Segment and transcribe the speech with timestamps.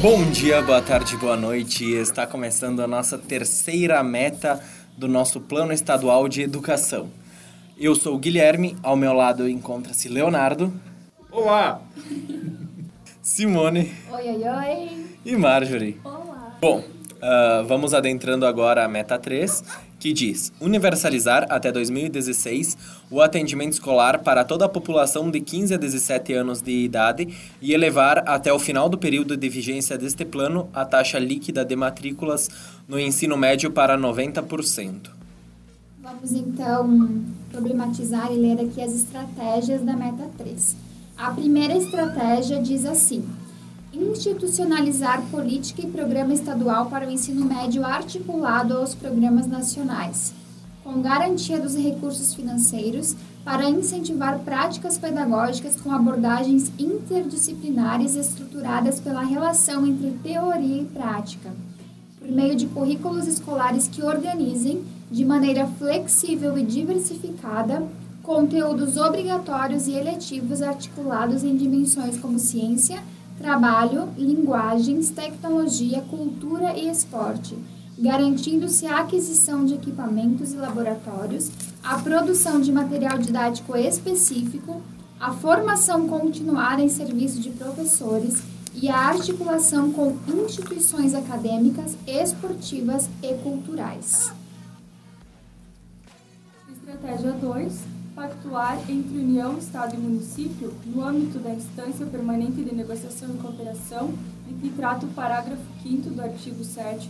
[0.00, 1.84] Bom dia, boa tarde, boa noite.
[1.84, 4.60] Está começando a nossa terceira meta
[4.96, 7.08] do nosso Plano Estadual de Educação.
[7.76, 10.72] Eu sou o Guilherme, ao meu lado encontra-se Leonardo,
[11.30, 11.80] Olá!
[13.20, 15.06] Simone Oi, oi, oi.
[15.24, 15.98] e Marjorie.
[16.04, 16.56] Olá.
[16.60, 16.84] Bom,
[17.20, 19.64] ah, vamos adentrando agora a meta 3,
[20.02, 22.76] que diz universalizar até 2016
[23.08, 27.28] o atendimento escolar para toda a população de 15 a 17 anos de idade
[27.60, 31.76] e elevar até o final do período de vigência deste plano a taxa líquida de
[31.76, 32.50] matrículas
[32.88, 35.08] no ensino médio para 90%.
[36.02, 40.76] Vamos então problematizar e ler aqui as estratégias da meta 3.
[41.16, 43.24] A primeira estratégia diz assim:
[43.92, 50.32] institucionalizar política e programa estadual para o ensino médio articulado aos programas nacionais,
[50.82, 59.86] com garantia dos recursos financeiros para incentivar práticas pedagógicas com abordagens interdisciplinares estruturadas pela relação
[59.86, 61.52] entre teoria e prática,
[62.18, 67.86] por meio de currículos escolares que organizem, de maneira flexível e diversificada,
[68.22, 73.02] conteúdos obrigatórios e eletivos articulados em dimensões como ciência,
[73.42, 77.58] trabalho, linguagens, tecnologia, cultura e esporte,
[77.98, 81.50] garantindo-se a aquisição de equipamentos e laboratórios,
[81.82, 84.80] a produção de material didático específico,
[85.18, 88.42] a formação continuada em serviço de professores
[88.74, 94.32] e a articulação com instituições acadêmicas, esportivas e culturais.
[96.72, 98.01] Estratégia 2.
[98.14, 104.12] Pactuar entre União, Estado e Município no âmbito da instância permanente de negociação e cooperação
[104.46, 107.08] de que trata o parágrafo 5 do artigo 7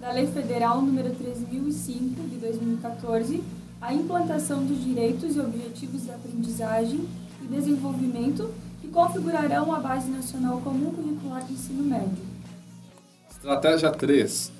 [0.00, 3.40] da Lei Federal nº 3005 de 2014,
[3.80, 7.08] a implantação dos direitos e objetivos de aprendizagem
[7.42, 12.24] e desenvolvimento que configurarão a Base Nacional Comum Curricular do Ensino Médio.
[13.30, 14.50] Estratégia 3.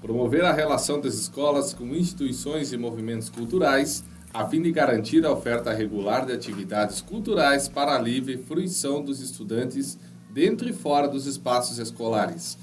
[0.00, 5.32] Promover a relação das escolas com instituições e movimentos culturais, a fim de garantir a
[5.32, 9.98] oferta regular de atividades culturais para a livre fruição dos estudantes
[10.30, 12.56] dentro e fora dos espaços escolares,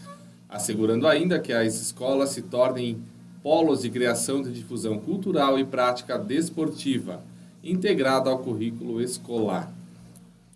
[0.49, 3.01] assegurando ainda que as escolas se tornem
[3.43, 7.21] polos de criação de difusão cultural e prática desportiva,
[7.63, 9.71] integrada ao currículo escolar.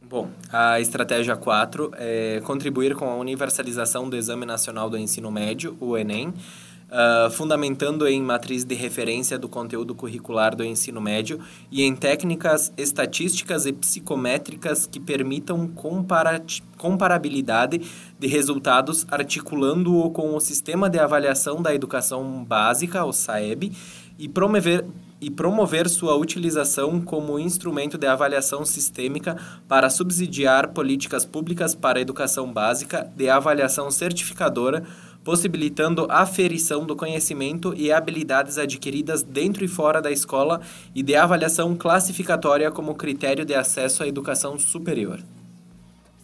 [0.02, 5.78] Bom, a estratégia 4 é contribuir com a universalização do Exame Nacional do Ensino Médio,
[5.80, 6.34] o Enem,
[6.94, 11.40] ah, fundamentando em matriz de referência do conteúdo curricular do ensino médio
[11.72, 15.72] e em técnicas estatísticas e psicométricas que permitam
[16.78, 17.81] comparabilidade
[18.19, 23.72] de resultados, articulando-o com o Sistema de Avaliação da Educação Básica, o SAEB,
[24.19, 24.85] e promover
[25.22, 29.38] e promover sua utilização como instrumento de avaliação sistêmica
[29.68, 34.84] para subsidiar políticas públicas para a educação básica de avaliação certificadora,
[35.24, 40.62] possibilitando aferição do conhecimento e habilidades adquiridas dentro e fora da escola
[40.96, 45.20] e de avaliação classificatória como critério de acesso à educação superior.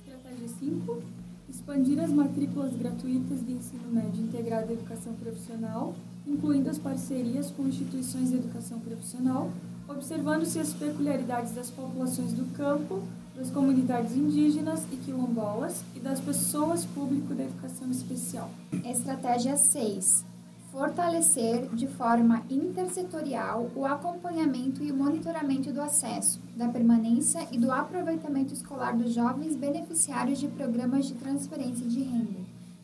[0.06, 1.02] Estratégia 5.
[1.50, 7.68] Expandir as matrículas gratuitas de ensino médio integrado à educação profissional, incluindo as parcerias com
[7.68, 9.52] instituições de educação profissional,
[9.88, 13.04] observando-se as peculiaridades das populações do campo,
[13.38, 18.50] das comunidades indígenas e quilombolas e das pessoas público da educação especial.
[18.84, 20.26] Estratégia 6.
[20.72, 28.54] Fortalecer de forma intersetorial o acompanhamento e monitoramento do acesso, da permanência e do aproveitamento
[28.54, 32.40] escolar dos jovens beneficiários de programas de transferência de renda,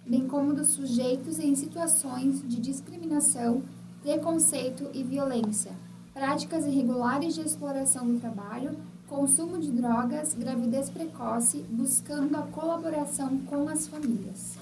[0.05, 3.63] bem como dos sujeitos em situações de discriminação,
[4.03, 5.71] preconceito e violência,
[6.13, 8.77] práticas irregulares de exploração do trabalho,
[9.13, 14.57] consumo de drogas, gravidez precoce, buscando a colaboração com as famílias.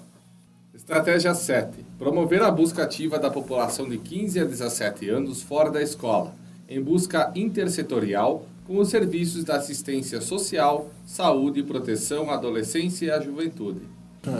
[0.73, 1.85] Estratégia 7.
[1.97, 6.35] Promover a busca ativa da população de 15 a 17 anos fora da escola,
[6.67, 13.11] em busca intersetorial com os serviços da assistência social, saúde e proteção à adolescência e
[13.11, 13.81] à juventude.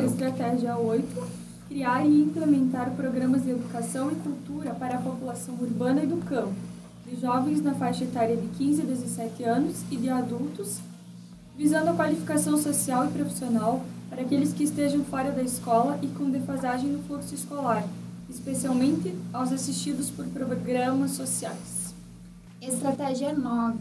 [0.06, 1.08] Estratégia 8.
[1.70, 6.54] Criar e implementar programas de educação e cultura para a população urbana e do campo,
[7.12, 10.80] de jovens na faixa etária de 15 a 17 anos e de adultos,
[11.58, 16.30] visando a qualificação social e profissional para aqueles que estejam fora da escola e com
[16.30, 17.86] defasagem no fluxo escolar,
[18.30, 21.94] especialmente aos assistidos por programas sociais.
[22.62, 23.78] Estratégia 9.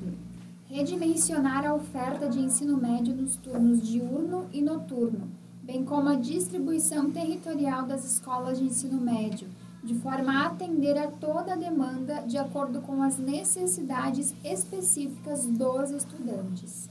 [0.68, 5.28] Redimensionar a oferta de ensino médio nos turnos diurno e noturno,
[5.62, 9.46] bem como a distribuição territorial das escolas de ensino médio,
[9.82, 15.90] de forma a atender a toda a demanda de acordo com as necessidades específicas dos
[15.90, 16.90] estudantes.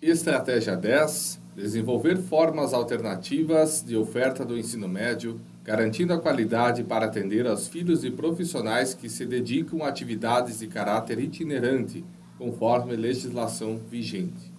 [0.00, 7.46] Estratégia 10: desenvolver formas alternativas de oferta do ensino médio, garantindo a qualidade para atender
[7.46, 12.04] aos filhos de profissionais que se dedicam a atividades de caráter itinerante,
[12.38, 14.50] conforme legislação vigente.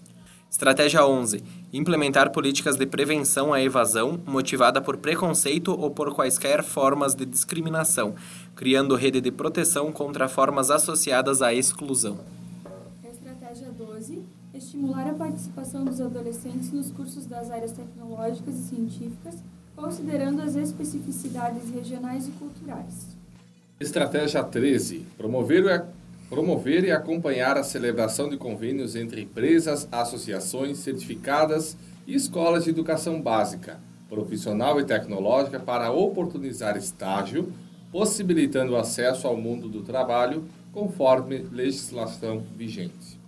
[0.51, 1.41] Estratégia 11.
[1.71, 8.15] Implementar políticas de prevenção à evasão motivada por preconceito ou por quaisquer formas de discriminação,
[8.53, 12.19] criando rede de proteção contra formas associadas à exclusão.
[13.01, 14.23] Estratégia 12.
[14.53, 19.35] Estimular a participação dos adolescentes nos cursos das áreas tecnológicas e científicas,
[19.73, 23.15] considerando as especificidades regionais e culturais.
[23.79, 25.07] Estratégia 13.
[25.17, 25.85] Promover, a,
[26.31, 31.75] promover e acompanhar a celebração de convênios entre empresas, associações certificadas
[32.07, 37.51] e escolas de educação básica, profissional e tecnológica para oportunizar estágio,
[37.91, 43.19] possibilitando o acesso ao mundo do trabalho conforme legislação vigente.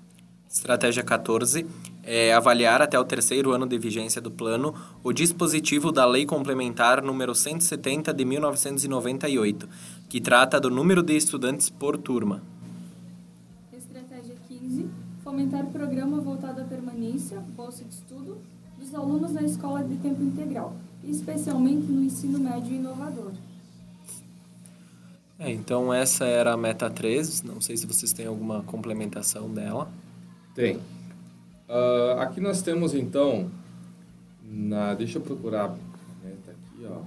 [0.50, 1.65] Estratégia 14
[2.03, 4.73] é avaliar até o terceiro ano de vigência do plano
[5.03, 9.67] o dispositivo da Lei Complementar número 170 de 1998,
[10.07, 12.52] que trata do número de estudantes por turma.
[15.33, 15.44] 15.
[15.44, 18.38] Fomentar programa voltado à permanência, bolsa de estudo,
[18.77, 23.31] dos alunos da escola de tempo integral, especialmente no ensino médio inovador.
[25.39, 29.89] É, então essa era a meta 3, não sei se vocês têm alguma complementação dela.
[30.53, 30.80] Tem.
[31.68, 33.50] Ah, aqui nós temos então,
[34.44, 35.69] na, deixa eu procurar,
[36.24, 37.01] né, tá aqui ó,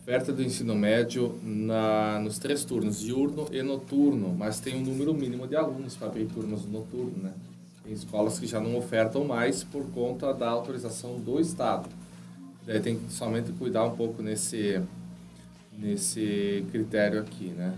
[0.00, 5.12] oferta do ensino médio na, nos três turnos, diurno e noturno, mas tem um número
[5.12, 7.32] mínimo de alunos para abrir turmas no noturno, né?
[7.84, 11.88] Tem escolas que já não ofertam mais por conta da autorização do Estado.
[12.66, 14.82] Daí tem que somente cuidar um pouco nesse,
[15.76, 17.76] nesse critério aqui, né?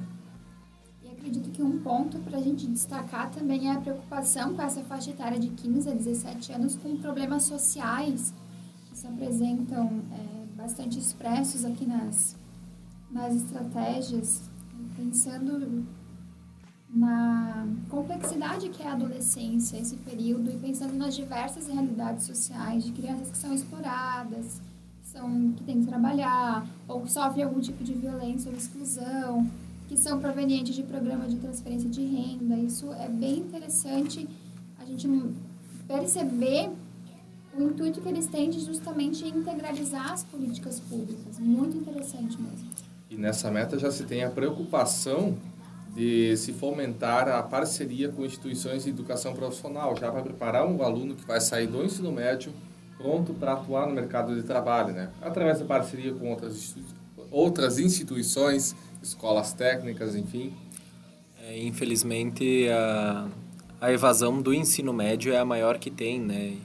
[1.04, 4.82] E acredito que um ponto para a gente destacar também é a preocupação com essa
[4.82, 8.32] faixa etária de 15 a 17 anos com problemas sociais
[9.02, 12.36] se apresentam é, bastante expressos aqui nas,
[13.10, 14.48] nas estratégias,
[14.96, 15.84] pensando
[16.88, 22.92] na complexidade que é a adolescência, esse período, e pensando nas diversas realidades sociais de
[22.92, 24.62] crianças que são exploradas,
[25.02, 29.50] que, são, que têm que trabalhar, ou que sofrem algum tipo de violência ou exclusão,
[29.88, 32.54] que são provenientes de programas de transferência de renda.
[32.56, 34.28] Isso é bem interessante
[34.78, 35.08] a gente
[35.88, 36.70] perceber
[37.56, 41.38] o intuito que eles têm de justamente integralizar as políticas públicas.
[41.38, 42.70] Muito interessante mesmo.
[43.10, 45.36] E nessa meta já se tem a preocupação
[45.94, 51.14] de se fomentar a parceria com instituições de educação profissional, já para preparar um aluno
[51.14, 52.52] que vai sair do ensino médio
[52.96, 55.10] pronto para atuar no mercado de trabalho, né?
[55.20, 56.74] Através da parceria com outras,
[57.30, 60.54] outras instituições, escolas técnicas, enfim.
[61.42, 63.28] É, infelizmente, a,
[63.80, 66.56] a evasão do ensino médio é a maior que tem, né?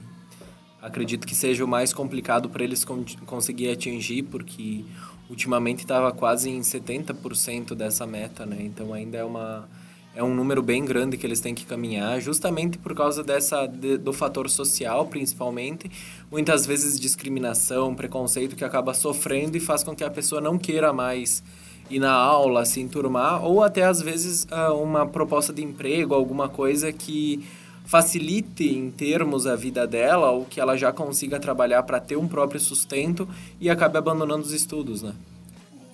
[0.80, 4.84] Acredito que seja o mais complicado para eles con conseguir atingir, porque
[5.28, 8.58] ultimamente estava quase em 70% dessa meta, né?
[8.60, 9.68] Então ainda é uma
[10.14, 13.96] é um número bem grande que eles têm que caminhar, justamente por causa dessa de,
[13.96, 15.88] do fator social, principalmente,
[16.30, 20.92] muitas vezes discriminação, preconceito que acaba sofrendo e faz com que a pessoa não queira
[20.92, 21.42] mais
[21.90, 26.48] ir na aula, se enturmar, ou até às vezes ah, uma proposta de emprego, alguma
[26.48, 27.44] coisa que
[27.88, 32.28] facilite em termos a vida dela ou que ela já consiga trabalhar para ter um
[32.28, 33.26] próprio sustento
[33.58, 35.14] e acabe abandonando os estudos, né?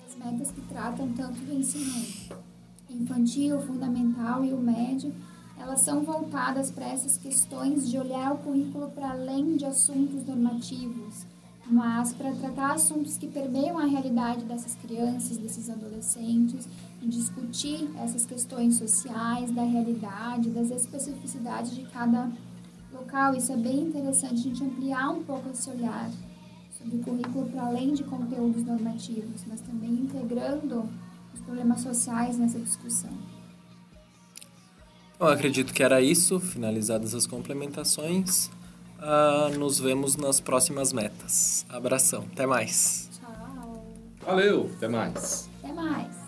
[0.05, 2.35] As metas que tratam tanto do ensino
[2.89, 5.13] infantil, fundamental e o médio,
[5.57, 11.25] elas são voltadas para essas questões de olhar o currículo para além de assuntos normativos,
[11.67, 16.67] mas para tratar assuntos que permeiam a realidade dessas crianças, desses adolescentes,
[17.01, 22.31] e discutir essas questões sociais, da realidade, das especificidades de cada
[22.93, 23.35] local.
[23.35, 26.09] Isso é bem interessante a gente ampliar um pouco esse olhar
[26.77, 30.87] sobre o currículo para além de conteúdos normativos, mas também integrando
[31.33, 33.11] os problemas sociais nessa discussão.
[35.19, 38.49] Eu acredito que era isso, finalizadas as complementações.
[38.99, 41.65] Uh, nos vemos nas próximas metas.
[41.69, 43.09] Abração, até mais.
[43.19, 43.83] Tchau!
[44.25, 45.49] Valeu, até mais.
[45.61, 46.24] Até mais!